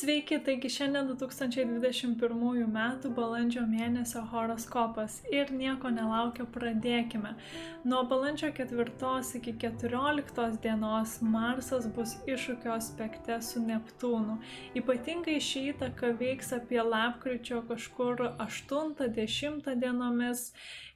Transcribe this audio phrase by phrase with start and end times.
[0.00, 2.84] Sveiki, taigi šiandien 2021 m.
[3.16, 7.34] balandžio mėnesio horoskopas ir nieko nelaukia pradėkime.
[7.84, 14.38] Nuo balandžio 4 iki 14 dienos Marsas bus iššūkio aspekte su Neptūnu.
[14.80, 20.46] Ypatingai šį įtaką veiks apie lapkričio kažkur 8-10 dienomis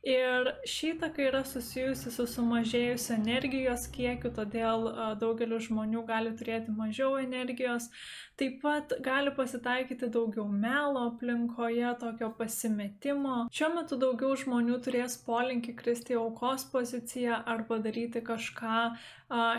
[0.05, 7.15] Ir ši įtaka yra susijusi su sumažėjusiu energijos kiekiu, todėl daugelis žmonių gali turėti mažiau
[7.23, 7.87] energijos.
[8.37, 13.47] Taip pat gali pasitaikyti daugiau melo aplinkoje, tokio pasimetimo.
[13.55, 18.81] Šiuo metu daugiau žmonių turės polinkį kristi aukos poziciją arba daryti kažką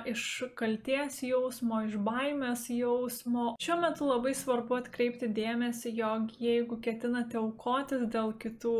[0.09, 3.47] iš kalties jausmo, iš baimės jausmo.
[3.61, 8.75] Šiuo metu labai svarbu atkreipti dėmesį, jog jeigu ketinate aukotis dėl kitų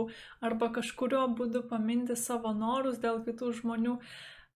[0.46, 3.98] arba kažkurio būdu paminti savo norus dėl kitų žmonių,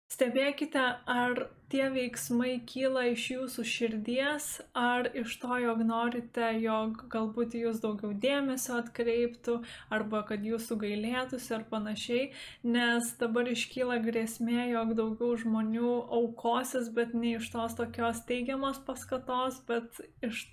[0.07, 7.57] Stebėkite, ar tie veiksmai kyla iš jūsų širdies, ar iš to, jog norite, jog galbūt
[7.59, 9.57] jūs daugiau dėmesio atkreiptų,
[9.91, 12.29] arba kad jūsų gailėtųsi ar panašiai,
[12.63, 19.59] nes dabar iškyla grėsmė, jog daugiau žmonių aukosis, bet ne iš tos tokios teigiamos paskatos,
[19.67, 20.47] bet iš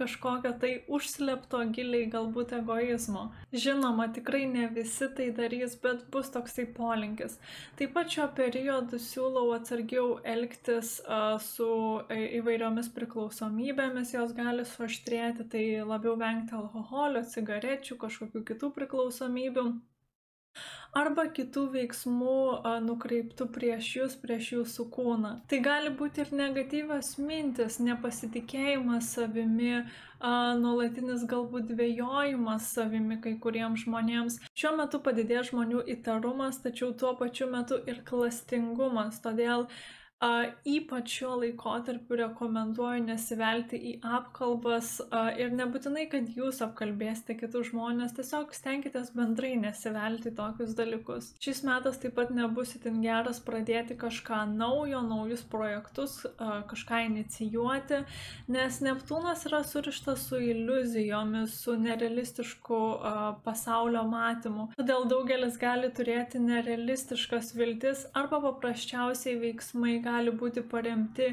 [0.00, 3.26] kažkokio tai užslepto giliai galbūt egoizmo.
[3.64, 7.36] Žinoma, tikrai ne visi tai darys, bet bus toksai polinkis.
[7.78, 11.70] Taip pat šio periodu siūlau atsargiau elgtis uh, su
[12.08, 19.68] e, įvairiomis priklausomybėmis, jos gali suaštrėti, tai labiau vengti alkoholio, cigarečių, kažkokių kitų priklausomybių
[20.96, 22.36] arba kitų veiksmų
[22.86, 25.32] nukreiptų prieš jūs, prieš jūsų kūną.
[25.50, 29.84] Tai gali būti ir negatyvios mintis, nepasitikėjimas savimi,
[30.60, 34.40] nuolatinis galbūt dvėjojimas savimi kai kuriems žmonėms.
[34.58, 39.22] Šiuo metu padidės žmonių įtarumas, tačiau tuo pačiu metu ir klastingumas.
[39.24, 39.68] Todėl
[40.20, 44.98] ypač šiuo laikotarpiu rekomenduoju nesivelti į apkalbas
[45.40, 51.30] ir nebūtinai, kad jūs apkalbėsite kitus žmonės, tiesiog stenkitės bendrai nesivelti į tokius dalykus.
[51.40, 58.02] Šis metas taip pat nebus itin geras pradėti kažką naujo, naujus projektus, kažką inicijuoti,
[58.52, 62.82] nes Neptūnas yra surištas su iliuzijomis, su nerealistišku
[63.46, 64.68] pasaulio matymu.
[64.76, 70.08] Todėl daugelis gali turėti nerealistiškas viltis arba paprasčiausiai veiksmai gali
[70.42, 71.30] būti paremti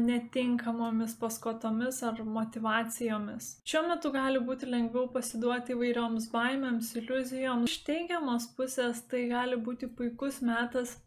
[0.00, 3.48] netinkamomis paskatomis ar motivacijomis.
[3.66, 7.70] Šiuo metu gali būti lengviau pasiduoti įvairioms baimėms, iliuzijoms.
[7.70, 10.98] Iš teigiamos pusės tai gali būti puikus metas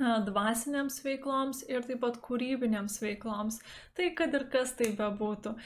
[0.00, 3.60] dvasinėms veikloms ir taip pat kūrybinėms veikloms.
[3.96, 5.56] Tai kad ir kas tai bebūtų.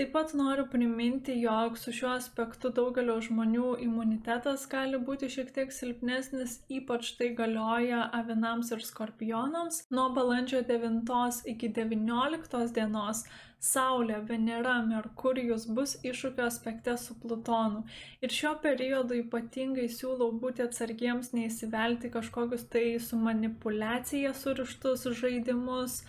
[0.00, 5.74] Taip pat noriu priminti, jog su šiuo aspektu daugelio žmonių imunitetas gali būti šiek tiek
[5.76, 9.82] silpnesnis, ypač tai galioja avinams ir skorpionams.
[9.92, 13.26] Nuo balandžio 9 iki 19 dienos
[13.60, 17.82] Saulė, Venera, Merkurijus bus iššūkio aspekte su Plutonu.
[18.24, 26.00] Ir šiuo periodu ypatingai siūlau būti atsargiems, neįsivelti kažkokius tai su manipulacija surištus žaidimus.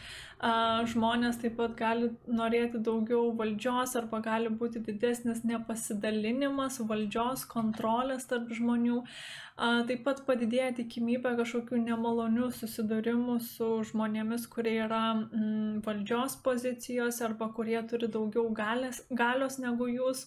[0.93, 2.07] Žmonės taip pat gali
[2.39, 9.03] norėti daugiau valdžios arba gali būti didesnis nepasidalinimas, valdžios kontrolės tarp žmonių.
[9.61, 17.51] Taip pat padidėja tikimybė kažkokių nemalonių susidūrimų su žmonėmis, kurie yra mm, valdžios pozicijos arba
[17.57, 20.23] kurie turi daugiau galės, galios negu jūs.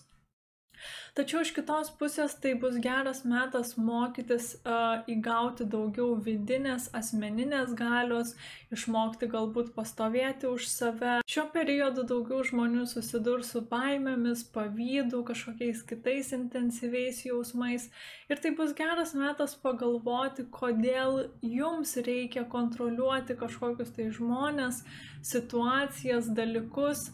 [1.14, 8.32] Tačiau iš kitos pusės tai bus geras metas mokytis uh, įgauti daugiau vidinės, asmeninės galios,
[8.74, 11.14] išmokti galbūt pastovėti už save.
[11.30, 17.88] Šiuo periodu daugiau žmonių susidurs su baimėmis, pavydu, kažkokiais kitais intensyviais jausmais.
[18.26, 24.82] Ir tai bus geras metas pagalvoti, kodėl jums reikia kontroliuoti kažkokius tai žmonės,
[25.22, 27.12] situacijas, dalykus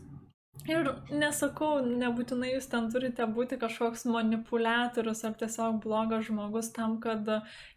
[0.68, 7.28] Ir nesakau, nebūtinai jūs ten turite būti kažkoks manipuliatorius ar tiesiog blogas žmogus tam, kad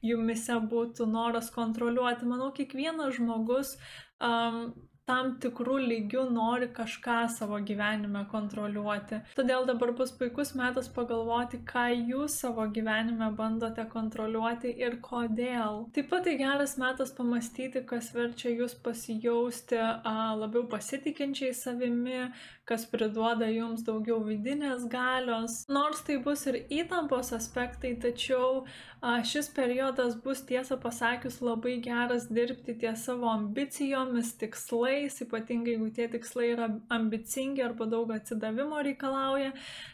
[0.04, 2.28] jumise būtų noras kontroliuoti.
[2.28, 3.78] Manau, kiekvienas žmogus
[4.20, 4.74] um,
[5.10, 9.20] tam tikrų lygių nori kažką savo gyvenime kontroliuoti.
[9.38, 15.84] Todėl dabar bus puikus metas pagalvoti, ką jūs savo gyvenime bandote kontroliuoti ir kodėl.
[15.96, 22.30] Taip pat tai geras metas pamastyti, kas verčia jūs pasijausti a, labiau pasitikinčiai savimi,
[22.70, 25.64] kas priduoda jums daugiau vidinės galios.
[25.68, 28.64] Nors tai bus ir įtampos aspektai, tačiau
[29.04, 36.08] šis periodas bus tiesą pasakius labai geras dirbti ties savo ambicijomis, tikslais ypatingai jeigu tie
[36.08, 39.52] tikslai yra ambicingi arba daug atsidavimo reikalauja,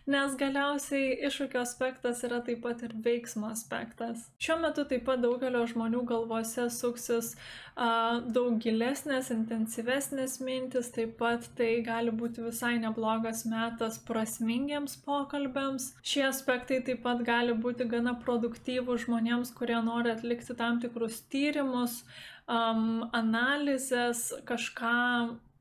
[0.07, 4.27] nes galiausiai iššūkio aspektas yra taip pat ir veiksmo aspektas.
[4.41, 7.35] Šiuo metu taip pat daugelio žmonių galvose suksis
[7.75, 15.93] a, daug gilesnės, intensyvesnės mintis, taip pat tai gali būti visai neblogas metas prasmingiems pokalbėms.
[16.03, 22.01] Šie aspektai taip pat gali būti gana produktyvų žmonėms, kurie nori atlikti tam tikrus tyrimus,
[22.47, 24.95] um, analizės, kažką,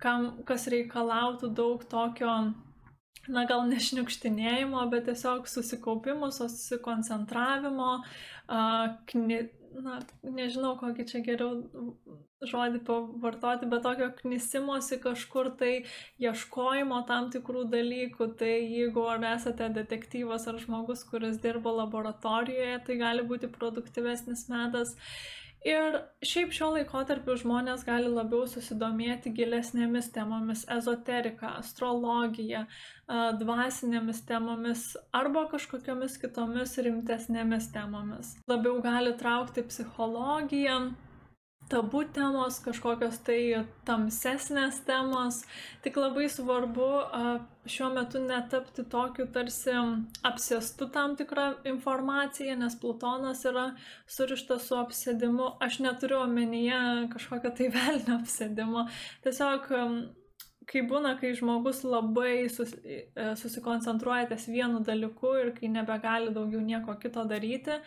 [0.02, 2.32] kam, kas reikalautų daug tokio
[3.29, 7.90] na gal ne šniukštinėjimo, bet tiesiog susikaupimo, susikoncentravimo,
[9.11, 9.40] kni,
[9.85, 11.94] na, nežinau, kokį čia geriau
[12.47, 15.73] žodį pavartoti, bet tokio knisimosi kažkur tai
[16.23, 18.31] ieškojimo tam tikrų dalykų.
[18.41, 24.97] Tai jeigu ar esate detektyvas ar žmogus, kuris dirba laboratorijoje, tai gali būti produktyvesnis metas.
[25.67, 32.67] Ir šiaip šio laikotarpiu žmonės gali labiau susidomėti gilesnėmis temomis- ezoterika, astrologija,
[33.41, 38.37] dvasinėmis temomis arba kažkokiamis kitomis rimtesnėmis temomis.
[38.49, 40.79] Labiau gali traukti psichologija,
[41.69, 45.43] tabu temos, kažkokios tai tamsesnės temos.
[45.85, 46.88] Tik labai svarbu
[47.69, 49.75] šiuo metu netapti tokiu tarsi
[50.26, 53.67] apsėstu tam tikrą informaciją, nes Plutonas yra
[54.09, 55.55] surištas su apsėdimu.
[55.65, 58.88] Aš neturiu omenyje kažkokio tai velnio apsėdimo.
[59.26, 59.69] Tiesiog
[60.69, 63.05] kai būna, kai žmogus labai sus, e,
[63.41, 67.79] susikoncentruoja ties vienu dalyku ir kai nebegali daugiau nieko kito daryti,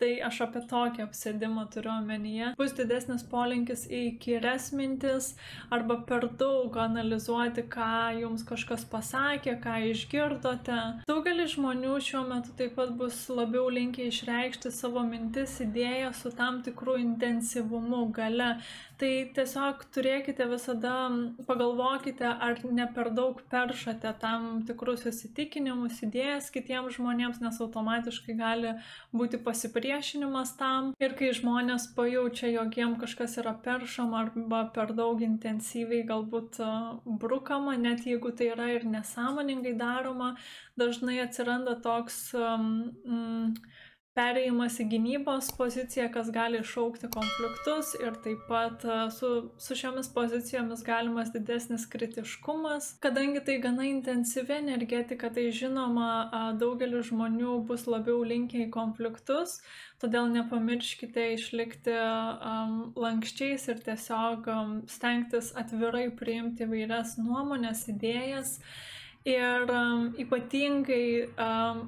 [0.00, 2.54] Tai aš apie tokį apsėdimą turiu omenyje.
[2.56, 5.34] Bus didesnis polinkis į kyres mintis
[5.68, 7.90] arba per daug analizuoti, ką
[8.22, 10.78] jums kažkas pasakė, ką išgirdote.
[11.10, 16.62] Daugelis žmonių šiuo metu taip pat bus labiau linkę išreikšti savo mintis, idėją su tam
[16.64, 18.54] tikrų intensyvumu, gale.
[19.00, 20.94] Tai tiesiog turėkite visada,
[21.48, 28.74] pagalvokite, ar ne per daug peršate tam tikrus įsitikinimus, idėjas kitiems žmonėms, nes automatiškai gali
[29.16, 34.92] būti pasipriešinimas pasipriešinimas tam ir kai žmonės pajaučia, jog jiem kažkas yra peršama arba per
[34.94, 36.60] daug intensyviai galbūt
[37.04, 40.36] brukama, net jeigu tai yra ir nesąmoningai daroma,
[40.78, 43.54] dažnai atsiranda toks um, mm,
[44.18, 49.30] perėjimas į gynybos poziciją, kas gali iššaukti konfliktus ir taip pat e, su,
[49.60, 52.94] su šiomis pozicijomis galimas didesnis kritiškumas.
[53.04, 56.10] Kadangi tai gana intensyvi energetika, tai žinoma,
[56.60, 59.60] daugelis žmonių bus labiau linkę į konfliktus,
[60.02, 68.58] todėl nepamirškite išlikti um, lankščiais ir tiesiog um, stengtis atvirai priimti vairias nuomonės, idėjas.
[69.28, 71.82] Ir um, ypatingai um,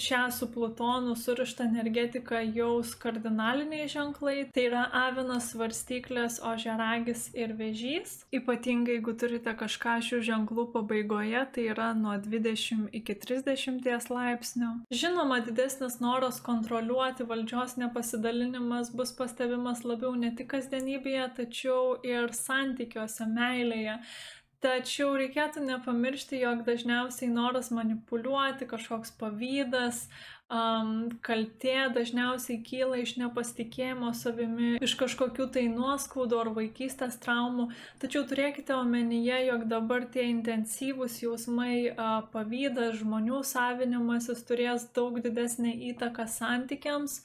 [0.00, 8.16] šią su Plutonu surištą energetiką jaus kardinaliniai ženklai, tai yra avinas, svarstyklės, ožeragis ir vežys.
[8.34, 14.72] Ypatingai, jeigu turite kažką šių ženklų pabaigoje, tai yra nuo 20 iki 30 laipsnių.
[14.90, 23.30] Žinoma, didesnis noras kontroliuoti valdžios nepasidalinimas bus pastebimas labiau ne tik kasdienybėje, tačiau ir santykiuose,
[23.30, 24.00] meilėje.
[24.64, 30.06] Tačiau reikėtų nepamiršti, jog dažniausiai noras manipuliuoti, kažkoks pavydas,
[30.48, 37.68] um, kaltė dažniausiai kyla iš nepasitikėjimo savimi, iš kažkokių tai nuoskaudų ar vaikystės traumų.
[38.00, 45.76] Tačiau turėkite omenyje, jog dabar tie intensyvūs jausmai, uh, pavydas, žmonių savinimasis turės daug didesnį
[45.92, 47.20] įtaką santykiams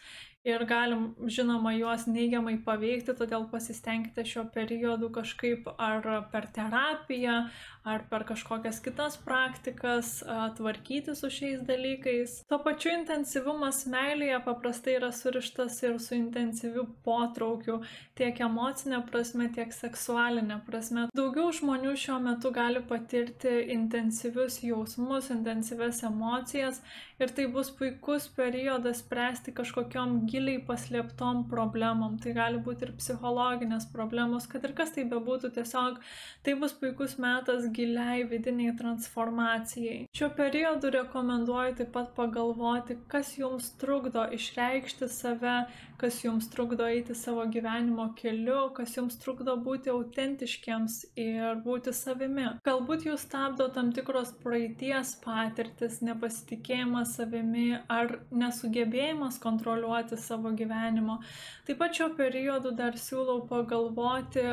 [0.47, 7.41] ir galim žinoma juos neigiamai paveikti, todėl pasistengkite šiuo periodu kažkaip ar per terapiją,
[7.88, 10.24] ar per kažkokias kitas praktikas
[10.58, 12.42] tvarkyti su šiais dalykais.
[12.50, 17.80] Tuo pačiu intensyvumas meilėje paprastai yra surištas ir su intensyviu potraukiu
[18.20, 21.08] tiek emocinė prasme, tiek seksualinė prasme.
[21.15, 26.82] Daugiau žmonių šiuo metu gali patirti intensyvius jausmus, intensyves emocijas
[27.20, 32.20] ir tai bus puikus periodas spręsti kažkokiam giliai paslėptom problemom.
[32.20, 36.00] Tai gali būti ir psichologinės problemos, kad ir kas tai bebūtų, tiesiog
[36.44, 40.06] tai bus puikus metas giliai vidiniai transformacijai.
[40.16, 45.56] Šiuo periodu rekomenduoju taip pat pagalvoti, kas jums trukdo išreikšti save,
[46.00, 52.48] kas jums trukdo eiti savo gyvenimo keliu, kas jums trukdo būti autentiškiams ir būti savimi.
[52.66, 61.20] Galbūt jūs stabdo tam tikros praeities patirtis, nepasitikėjimas savimi ar nesugebėjimas kontroliuoti savo gyvenimo.
[61.68, 64.46] Taip pat šio periodu dar siūlau pagalvoti,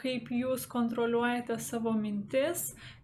[0.00, 2.39] kaip jūs kontroliuojate savo mintis,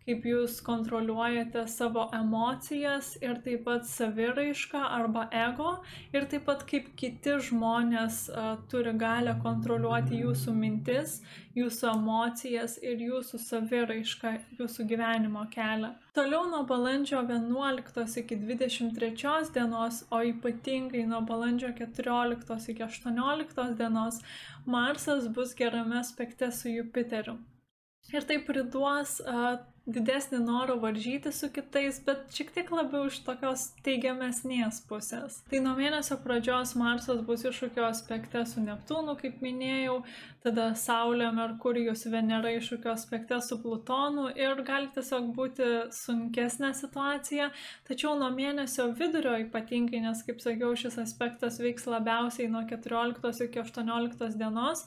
[0.07, 5.73] kaip jūs kontroliuojate savo emocijas ir taip pat saviraišką arba ego
[6.15, 11.17] ir taip pat kaip kiti žmonės uh, turi galę kontroliuoti jūsų mintis,
[11.59, 15.91] jūsų emocijas ir jūsų saviraišką, jūsų gyvenimo kelią.
[16.15, 24.23] Toliau nuo balandžio 11 iki 23 dienos, o ypatingai nuo balandžio 14 iki 18 dienos,
[24.67, 27.39] Marsas bus gerame aspekte su Jupiteriu.
[28.15, 33.69] Ir tai priduos uh, didesnį norą varžyti su kitais, bet šiek tiek labiau iš tokios
[33.87, 35.39] teigiamesnės pusės.
[35.51, 40.01] Tai nuo mėnesio pradžios Marsas bus iššūkio aspekte su Neptūnu, kaip minėjau,
[40.43, 47.53] tada Saulė, Merkurijus, Venera iššūkio aspekte su Plutonu ir gali tiesiog būti sunkesnė situacija,
[47.87, 53.63] tačiau nuo mėnesio vidurio ypatingai, nes kaip sakiau, šis aspektas veiks labiausiai nuo 14 iki
[53.63, 54.83] 18 dienos,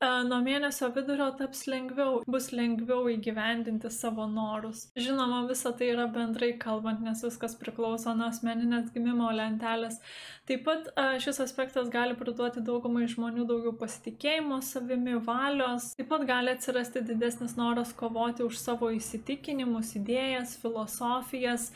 [0.00, 4.86] nuo mėnesio vidurio taps lengviau, bus lengviau įgyvendinti savo norus.
[4.98, 10.00] Žinoma, visa tai yra bendrai kalbant, nes viskas priklauso nuo asmeninės gimimo lentelės.
[10.46, 10.90] Taip pat
[11.22, 15.88] šis aspektas gali priduoti daugumai žmonių daugiau pasitikėjimo savimi, valios.
[15.98, 21.72] Taip pat gali atsirasti didesnis noras kovoti už savo įsitikinimus, idėjas, filosofijas,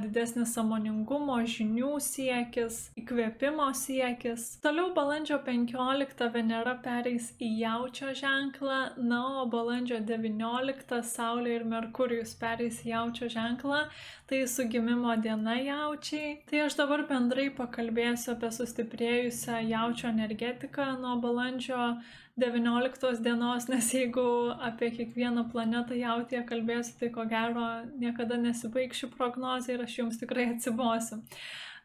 [0.00, 4.54] didesnis samoningumo, žinių siekis, įkvėpimo siekis.
[4.64, 8.78] Toliau balandžio 15 Venera pereis į jaučio ženklą,
[9.10, 13.82] na, o balandžio 19 Saulė ir Merkurijus pereis į jaučio ženklą,
[14.30, 16.38] tai su gimimo diena jaučiai.
[16.50, 21.94] Tai aš dabar bendrai pakalbėsiu apie sustiprėjusią jaučio energetiką nuo balandžio
[22.40, 24.26] 19 dienos, nes jeigu
[24.68, 27.66] apie kiekvieną planetą jautėje kalbėsiu, tai ko gero
[28.00, 31.20] niekada nesibaigšiu prognozė ir aš jums tikrai atsibosiu.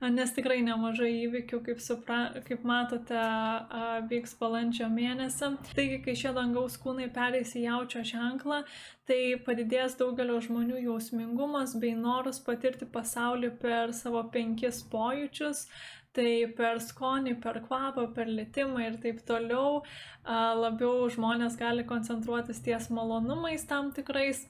[0.03, 3.21] Nes tikrai nemažai įvykių, kaip, supra, kaip matote,
[4.11, 5.53] vyks balandžio mėnesį.
[5.71, 8.61] Taigi, kai šie dangaus kūnai pereis į jaučio ženklą,
[9.07, 15.69] tai padidės daugelio žmonių jausmingumas bei noras patirti pasaulį per savo penkis pojūčius.
[16.15, 19.81] Tai per skonį, per kvapą, per litimą ir taip toliau.
[20.25, 24.45] Labiau žmonės gali koncentruotis ties malonumais tam tikrais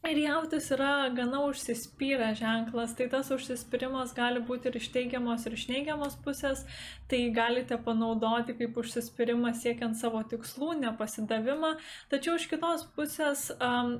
[0.00, 5.52] Ir jautis yra gana užsispyrę ženklas, tai tas užsispyrimas gali būti ir iš teigiamos, ir
[5.58, 6.62] iš neigiamos pusės,
[7.10, 11.74] tai galite panaudoti kaip užsispyrimą siekiant savo tikslų, nepasidavimą,
[12.08, 13.42] tačiau iš kitos pusės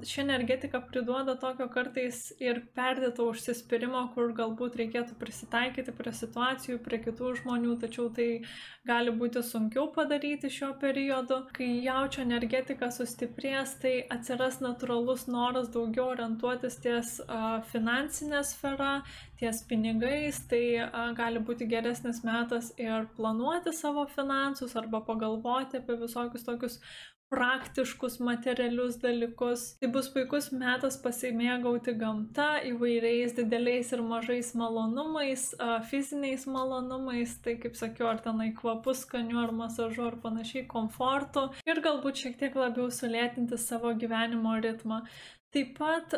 [0.09, 7.03] ši energetika priduoda tokio kartais ir perdėto užsispyrimo, kur galbūt reikėtų prisitaikyti prie situacijų, prie
[7.05, 8.31] kitų žmonių, tačiau tai
[8.89, 11.43] gali būti sunkiau padaryti šiuo periodu.
[11.53, 17.21] Kai jaučio energetika sustiprės, tai atsiras natūralus noras daugiau daugiau orientuotis ties
[17.73, 19.03] finansinė sfera,
[19.41, 20.87] ties pinigais, tai
[21.19, 26.79] gali būti geresnis metas ir planuoti savo finansus arba pagalvoti apie visokius tokius
[27.31, 29.79] praktiškus materialius dalykus.
[29.79, 35.47] Tai bus puikus metas pasimėgauti gamta įvairiais dideliais ir mažais malonumais,
[35.93, 41.83] fiziniais malonumais, tai kaip sakiau, ar tenai kvapus, skaniu, ar masažu, ar panašiai komfortu ir
[41.87, 45.05] galbūt šiek tiek labiau sulėtinti savo gyvenimo ritmą.
[45.51, 46.13] Taip pat,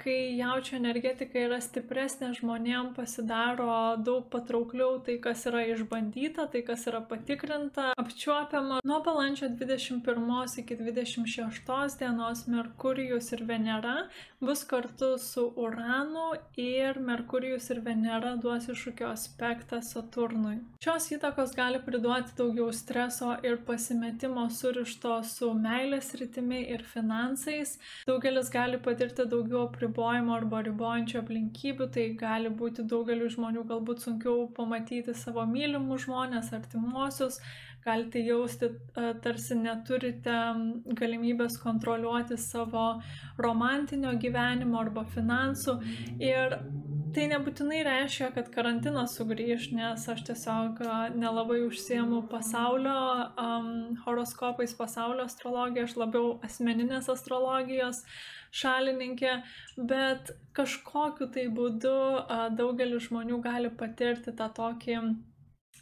[0.00, 6.82] kai jaučio energetika yra stipresnė, žmonėm pasidaro daug patraukliau tai, kas yra išbandyta, tai, kas
[6.90, 8.80] yra patikrinta, apčiuopiama.
[8.82, 13.94] Nuo balandžio 21 iki 26 dienos Merkurijus ir Venera
[14.42, 20.58] bus kartu su Uranu ir Merkurijus ir Venera duos iššūkio aspektą Saturnui.
[20.82, 27.78] Šios įtakos gali priduoti daugiau streso ir pasimetimo surišto su meilės rytimi ir finansais.
[28.10, 34.48] Daugelis gali patirti daugiau apribojimų arba ribojančių aplinkybių, tai gali būti daugeliu žmonių galbūt sunkiau
[34.56, 37.40] pamatyti savo mylimus žmonės, artimuosius,
[37.86, 38.72] galite jausti,
[39.22, 40.36] tarsi neturite
[41.00, 42.88] galimybės kontroliuoti savo
[43.38, 45.76] romantinio gyvenimo arba finansų.
[46.18, 46.58] Ir
[47.14, 50.80] tai nebūtinai reiškia, kad karantinas sugrįž, nes aš tiesiog
[51.18, 52.96] nelabai užsiemu pasaulio
[53.42, 53.70] um,
[54.06, 58.02] horoskopais, pasaulio astrologija, aš labiau asmeninės astrologijos
[58.56, 59.38] šalininkė,
[59.76, 61.96] bet kažkokiu tai būdu
[62.58, 65.00] daugelis žmonių gali patirti tą tokį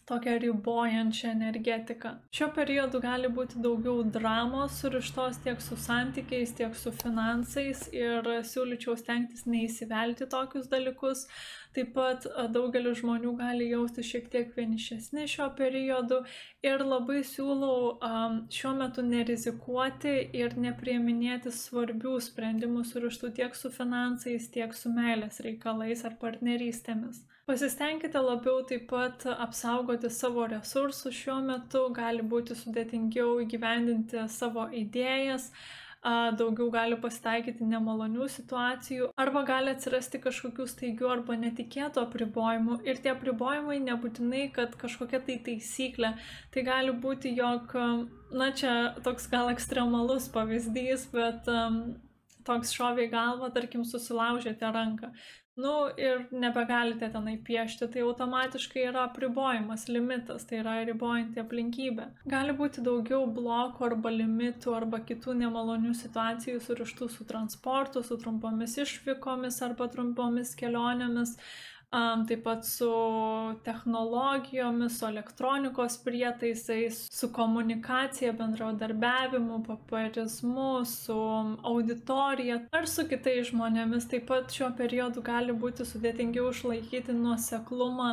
[0.09, 2.15] tokią ribojančią energetiką.
[2.37, 8.97] Šiuo periodu gali būti daugiau dramos surištos tiek su santykiais, tiek su finansais ir siūlyčiau
[9.01, 11.27] stengtis neįsivelti tokius dalykus.
[11.75, 16.21] Taip pat daugelis žmonių gali jausti šiek tiek vienišesni šio periodu
[16.63, 24.47] ir labai siūlau um, šiuo metu nerizikuoti ir neprieminėti svarbių sprendimų surištų tiek su finansais,
[24.55, 27.25] tiek su meilės reikalais ar partnerystėmis.
[27.45, 35.51] Pasistengkite labiau taip pat apsaugoti savo resursus šiuo metu, gali būti sudėtingiau įgyvendinti savo idėjas,
[36.39, 42.79] daugiau gali pasitaikyti nemalonių situacijų, arba gali atsirasti kažkokių staigių arba netikėtų apribojimų.
[42.89, 46.15] Ir tie apribojimai nebūtinai, kad kažkokia tai taisyklė.
[46.49, 47.77] Tai gali būti, jog,
[48.33, 48.75] na čia
[49.05, 51.81] toks gal ekstremalus pavyzdys, bet um,
[52.49, 55.13] toks šovė į galvą, tarkim, susilaužėte ranką
[55.57, 62.09] nu ir nebegalite tenai piešti, tai automatiškai yra apribojimas, limitas, tai yra ribojanti aplinkybė.
[62.31, 68.75] Gali būti daugiau blokų arba limitų arba kitų nemalonių situacijų surištų su transportu, su trumpomis
[68.83, 71.37] išvykomis arba trumpomis kelionėmis,
[72.29, 72.91] taip pat su
[73.65, 81.19] technologijomis, su elektronikos prietaisais, su komunikacija, bendradarbiavimu, paparizmu, su
[81.63, 84.09] auditorija ar su kitais žmonėmis.
[84.11, 88.11] Taip pat šiuo periodu gali būti sudėtingiau išlaikyti nuoseklumą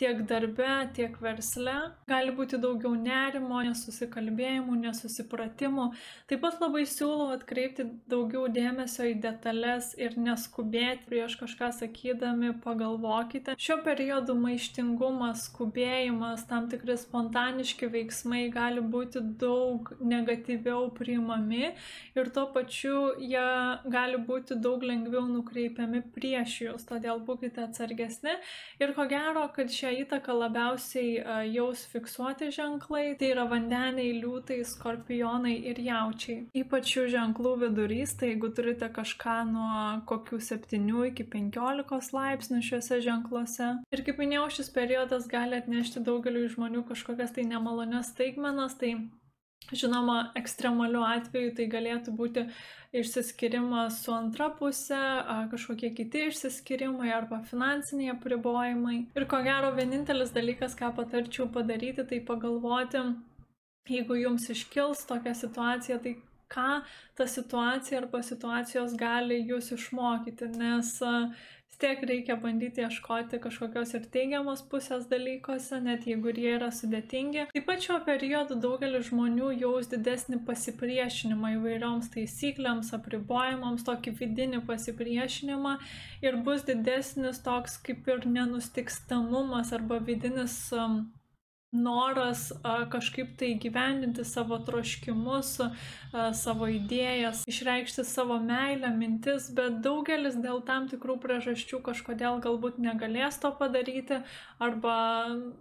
[0.00, 1.74] tiek darbe, tiek versle.
[2.08, 5.90] Gali būti daugiau nerimo, nesusikalbėjimų, nesusipratimų.
[6.30, 13.56] Taip pat labai siūlau atkreipti daugiau dėmesio į detalės ir neskubėti prieš kažką sakydami, pagalvokite.
[13.60, 21.74] Šiuo periodu maištingumas, skubėjimas, tam tikri spontaniški veiksmai gali būti daug negatyviau priimami
[22.16, 23.44] ir tuo pačiu jie
[23.92, 28.38] gali būti daug lengviau nukreipiami prieš jūs, todėl būkite atsargesni
[28.80, 34.62] ir ko gero, kad šie šią įtaką labiausiai jaus fiksuoti ženklai, tai yra vandeniai, liūtai,
[34.64, 36.46] skorpionai ir jaučiai.
[36.54, 43.00] Ypač šių ženklų vidurys, tai jeigu turite kažką nuo kokių 7 iki 15 laipsnių šiuose
[43.02, 43.70] ženkluose.
[43.90, 48.94] Ir kaip minėjau, šis periodas gali atnešti daugeliu žmonių kažkokias tai nemalonias staigmenas, tai
[49.68, 52.46] žinoma, ekstremaliu atveju tai galėtų būti
[52.96, 54.98] išsiskyrimas su antra pusė,
[55.52, 58.96] kažkokie kiti išsiskyrimai arba finansiniai apribojimai.
[59.14, 63.04] Ir ko gero vienintelis dalykas, ką patarčiau padaryti, tai pagalvoti,
[63.90, 66.16] jeigu jums iškils tokia situacija, tai
[66.50, 66.82] ką
[67.14, 70.96] ta situacija arba situacijos gali jūs išmokyti, nes
[71.80, 77.46] tiek reikia bandyti ieškoti kažkokios ir teigiamos pusės dalykuose, net jeigu jie yra sudėtingi.
[77.54, 85.76] Taip pat šiuo periodu daugelis žmonių jaus didesnį pasipriešinimą įvairioms taisyklėms, apribojimams, tokį vidinį pasipriešinimą
[86.26, 91.02] ir bus didesnis toks kaip ir nenustikstamumas arba vidinis um,
[91.72, 92.50] noras
[92.90, 95.52] kažkaip tai gyvendinti savo troškimus,
[96.34, 103.38] savo idėjas, išreikšti savo meilę, mintis, bet daugelis dėl tam tikrų priežasčių kažkodėl galbūt negalės
[103.42, 104.18] to padaryti
[104.58, 104.96] arba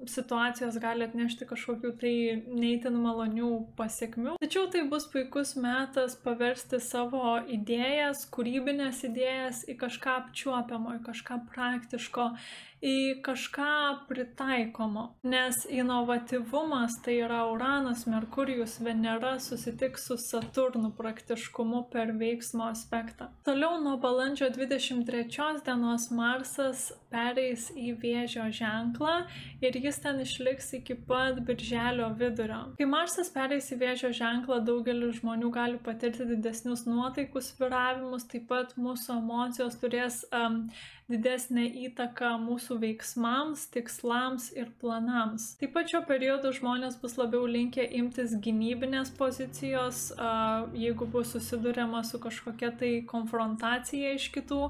[0.09, 2.15] situacijos gali atnešti kažkokių tai
[2.47, 4.39] neįtin malonių pasiekmių.
[4.41, 11.39] Tačiau tai bus puikus metas paversti savo idėjas, kūrybinės idėjas į kažką apčiuopiamo, į kažką
[11.53, 12.31] praktiško
[12.81, 22.13] į kažką pritaikomo, nes inovatyvumas tai yra Uranas, Merkurijus, Venera susitiks su Saturnu praktiškumu per
[22.19, 23.29] veiksmo aspektą.
[23.43, 29.15] Toliau nuo balandžio 23 dienos Marsas pereis į vėžio ženklą
[29.65, 32.61] ir jis ten išliks iki pat birželio vidurio.
[32.79, 38.75] Kai Marsas pereis į vėžio ženklą, daugelis žmonių gali patirti didesnius nuotaikų sviravimus, taip pat
[38.79, 40.67] mūsų emocijos turės um,
[41.09, 45.55] didesnę įtaką mūsų veiksmams, tikslams ir planams.
[45.59, 50.09] Taip pat šio periodu žmonės bus labiau linkę imtis gynybinės pozicijos,
[50.77, 54.69] jeigu bus susidurima su kažkokia tai konfrontacija iš kitų.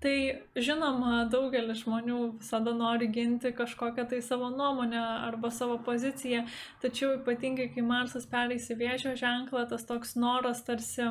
[0.00, 0.14] Tai
[0.56, 6.46] žinoma, daugelis žmonių visada nori ginti kažkokią tai savo nuomonę arba savo poziciją,
[6.80, 11.10] tačiau ypatingai kai Marsas pereis į vėžio ženklą, tas toks noras tarsi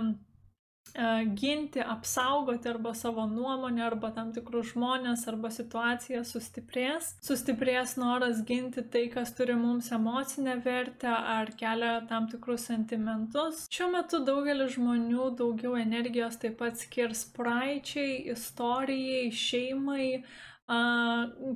[1.40, 7.14] ginti, apsaugoti arba savo nuomonę, arba tam tikrus žmonės, arba situaciją sustiprės.
[7.26, 13.66] Sustiprės noras ginti tai, kas turi mums emocinę vertę ar kelia tam tikrus sentimentus.
[13.74, 20.12] Šiuo metu daugelis žmonių daugiau energijos taip pat skirs praeičiai, istorijai, šeimai.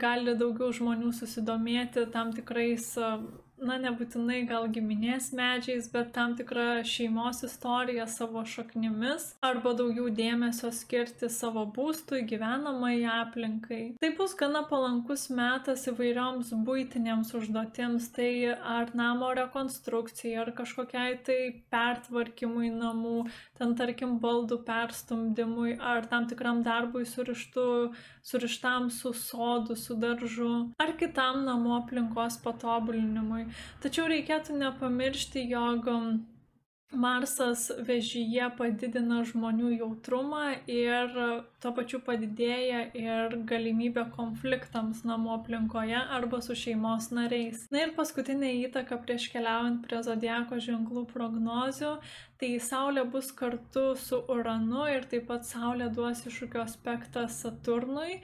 [0.02, 2.96] Gali daugiau žmonių susidomėti tam tikrais
[3.68, 10.72] na, nebūtinai gal giminės medžiais, bet tam tikrą šeimos istoriją savo šaknimis arba daugiau dėmesio
[10.76, 13.82] skirti savo būstui, gyvenamai aplinkai.
[14.02, 21.40] Tai bus gana palankus metas įvairioms būtinėms užduotims, tai ar namo rekonstrukcijai, ar kažkokiai tai
[21.74, 23.28] pertvarkymui namų,
[23.64, 27.68] ten tarkim baldų perstumdymui, ar tam tikram darbui surištų,
[28.28, 30.52] surištam su sodu, su daržu,
[30.84, 33.48] ar kitam namų aplinkos patobulinimui.
[33.86, 35.90] Tačiau reikėtų nepamiršti, jog
[36.94, 41.16] Marsas vežyje padidina žmonių jautrumą ir
[41.64, 47.66] tuo pačiu padidėja ir galimybė konfliktams namų aplinkoje arba su šeimos nariais.
[47.74, 51.96] Na ir paskutinė įtaka prieš keliaujant prie zodieko ženklų prognozių,
[52.44, 58.20] tai Saulė bus kartu su Uranu ir taip pat Saulė duos iššūkio aspektą Saturnui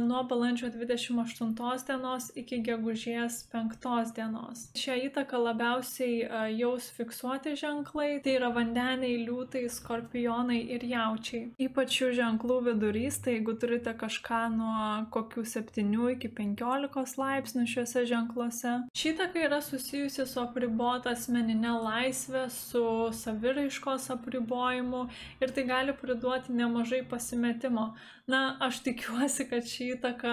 [0.00, 4.64] nuo balandžio 28 dienos iki gegužės 5 dienos.
[4.78, 11.50] Šią įtaką labiausiai jaus fiksuoti ženklai, tai yra vandeniai, liūtai, skorpionai ir jaučiai.
[11.60, 18.06] Ypač šių ženklų vidurys, tai jeigu turite kažką nuo kokių 7 iki 15 laipsnių šiuose
[18.08, 18.74] ženkluose.
[18.96, 22.86] Šitaka yra susijusi su apribota asmeninė laisvė, su
[23.38, 25.08] saviraiškos apribojimu
[25.40, 27.94] ir tai gali priduoti nemažai pasimetimo.
[28.26, 30.32] Na, aš tikiuosi, kad ši įtaka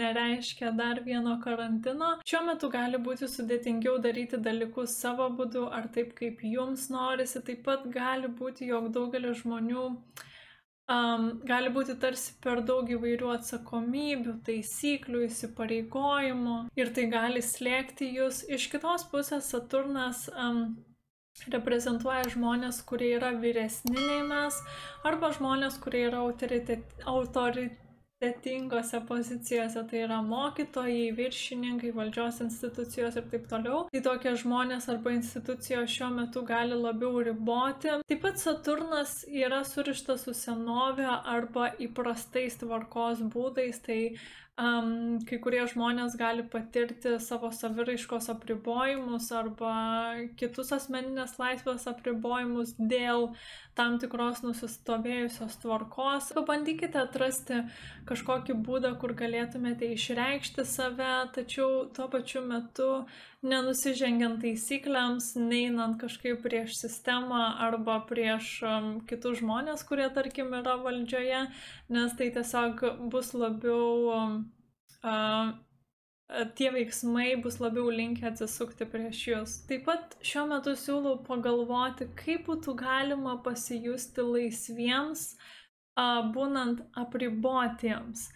[0.00, 2.16] nereiškia dar vieno karantino.
[2.26, 7.44] Šiuo metu gali būti sudėtingiau daryti dalykus savo būdu ar taip, kaip jums norisi.
[7.44, 9.84] Taip pat gali būti, jog daugelis žmonių
[10.88, 18.42] um, gali būti tarsi per daug įvairių atsakomybių, taisyklių, įsipareigojimų ir tai gali slėgti jūs.
[18.50, 20.64] Iš kitos pusės Saturnas um,
[21.54, 24.62] reprezentuoja žmonės, kurie yra vyresni nei mes,
[25.08, 27.86] arba žmonės, kurie yra autoritetingi
[28.18, 33.84] sudėtingose pozicijose, tai yra mokytojai, viršininkai, valdžios institucijos ir taip toliau.
[33.92, 37.94] Tai tokie žmonės arba institucijos šiuo metu gali labiau riboti.
[38.08, 44.18] Taip pat Saturnas yra surištas su senovė arba įprastais tvarkos būdais, tai
[44.58, 49.74] um, kai kurie žmonės gali patirti savo saviraiškos apribojimus arba
[50.40, 53.30] kitus asmeninės laisvės apribojimus dėl
[53.78, 56.32] tam tikros nusistovėjusios tvarkos.
[56.34, 57.62] Pabandykite atrasti
[58.08, 62.90] kažkokį būdą, kur galėtumėte išreikšti save, tačiau tuo pačiu metu
[63.46, 71.44] nenusižengiant taisyklėms, neinant kažkaip prieš sistemą arba prieš um, kitus žmonės, kurie tarkim yra valdžioje,
[71.94, 74.38] nes tai tiesiog bus labiau um,
[76.58, 79.54] tie veiksmai bus labiau linkę atsisukti prieš jūs.
[79.68, 85.58] Taip pat šiuo metu siūlau pagalvoti, kaip būtų galima pasijusti laisviems, uh,
[86.34, 88.28] būnant apribotiems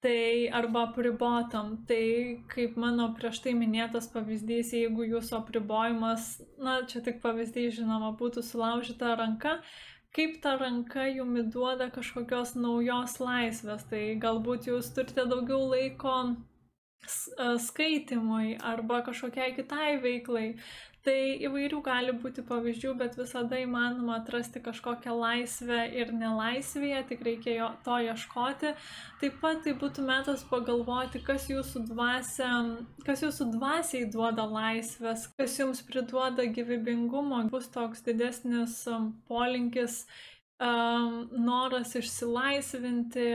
[0.00, 1.84] tai arba apribotam.
[1.88, 8.12] Tai kaip mano prieš tai minėtas pavyzdys, jeigu jūsų apribojimas, na čia tik pavyzdys žinoma,
[8.18, 9.58] būtų sulaužyta ranka,
[10.16, 13.84] kaip ta ranka jumi duoda kažkokios naujos laisvės.
[13.90, 16.14] Tai galbūt jūs turite daugiau laiko
[17.66, 20.48] skaitimui arba kažkokiai kitai veiklai.
[21.08, 27.54] Tai įvairių gali būti pavyzdžių, bet visada įmanoma atrasti kažkokią laisvę ir nelaisvėje, tik reikia
[27.54, 28.74] jo, to ieškoti.
[29.22, 32.50] Taip pat tai būtų metas pagalvoti, kas jūsų, dvasia,
[33.08, 38.82] kas jūsų dvasiai duoda laisvės, kas jums priduoda gyvybingumo, bus toks didesnis
[39.32, 43.26] polinkis um, noras išsilaisvinti,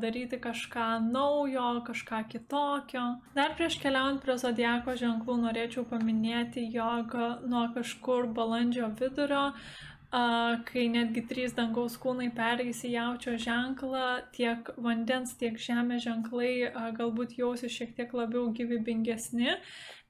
[0.00, 3.06] daryti kažką naujo, kažką kitokio.
[3.34, 7.16] Dar prieš keliaujant prie zodieko ženklų norėčiau paminėti, jog
[7.50, 9.48] nuo kažkur balandžio vidurio
[10.12, 17.38] kai netgi trys dangaus kūnai pereis į jaučio ženklą, tiek vandens, tiek žemės ženklai galbūt
[17.38, 19.56] jausi šiek tiek labiau gyvybingesni,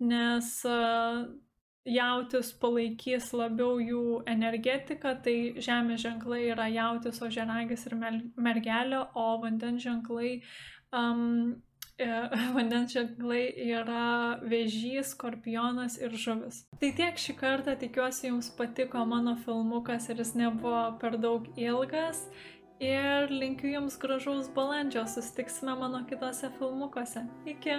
[0.02, 0.50] nes
[1.88, 7.98] jautis palaikys labiau jų energetiką, tai žemės ženklai yra jautis, ožeragis ir
[8.36, 10.40] mergelė, o vandens ženklai,
[10.94, 11.58] um,
[12.56, 16.64] vandens ženklai yra vėžys, skorpionas ir žuvis.
[16.80, 22.26] Tai tiek šį kartą, tikiuosi jums patiko mano filmukas ir jis nebuvo per daug ilgas.
[22.82, 27.28] Ir linkiu jums gražaus balandžio, susitiksime mano kitose filmukuose.
[27.46, 27.76] Iki!